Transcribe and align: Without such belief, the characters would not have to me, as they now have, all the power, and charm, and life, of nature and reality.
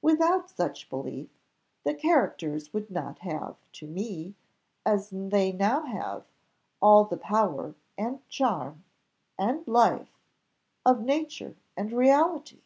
Without 0.00 0.48
such 0.48 0.88
belief, 0.88 1.28
the 1.84 1.92
characters 1.92 2.72
would 2.72 2.90
not 2.90 3.18
have 3.18 3.56
to 3.72 3.86
me, 3.86 4.34
as 4.86 5.10
they 5.12 5.52
now 5.52 5.82
have, 5.82 6.24
all 6.80 7.04
the 7.04 7.18
power, 7.18 7.74
and 7.98 8.26
charm, 8.30 8.84
and 9.38 9.68
life, 9.68 10.16
of 10.86 11.02
nature 11.02 11.58
and 11.76 11.92
reality. 11.92 12.62